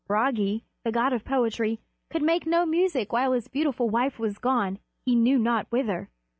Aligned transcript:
Bragi, 0.07 0.63
the 0.83 0.91
god 0.91 1.13
of 1.13 1.23
poetry, 1.23 1.79
could 2.09 2.23
make 2.23 2.47
no 2.47 2.65
music 2.65 3.13
while 3.13 3.33
his 3.33 3.47
beautiful 3.47 3.87
wife 3.87 4.17
was 4.17 4.39
gone 4.39 4.79
he 5.05 5.13
knew 5.13 5.37
not 5.37 5.67
whither. 5.71 6.09